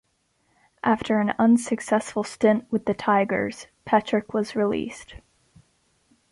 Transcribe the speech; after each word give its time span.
After 0.83 1.19
an 1.19 1.35
unsuccessful 1.37 2.23
stint 2.23 2.65
with 2.71 2.87
the 2.87 2.95
Tigers, 2.95 3.67
Petrick 3.85 4.33
was 4.33 4.55
released. 4.55 5.17